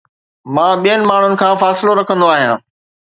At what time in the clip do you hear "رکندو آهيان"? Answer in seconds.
1.99-2.57